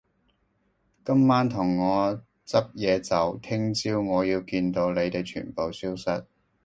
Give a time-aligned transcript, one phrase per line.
[1.05, 6.25] 今晚同我執嘢走，聽朝我要見到你哋全部消失